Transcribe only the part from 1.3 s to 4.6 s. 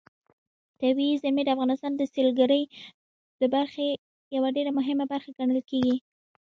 د افغانستان د سیلګرۍ د برخې یوه